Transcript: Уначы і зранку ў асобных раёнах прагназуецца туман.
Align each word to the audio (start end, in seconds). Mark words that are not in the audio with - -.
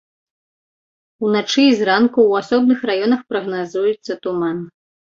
Уначы 1.27 1.61
і 1.67 1.77
зранку 1.81 2.19
ў 2.25 2.33
асобных 2.45 2.79
раёнах 2.93 3.21
прагназуецца 3.29 4.21
туман. 4.27 4.57